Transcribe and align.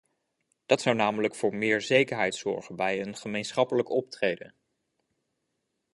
Dat 0.65 0.81
zou 0.81 0.95
namelijk 0.95 1.35
voor 1.35 1.55
meer 1.55 1.81
zekerheid 1.81 2.35
zorgen 2.35 2.75
bij 2.75 3.01
een 3.01 3.15
gemeenschappelijk 3.15 3.89
optreden. 3.89 4.53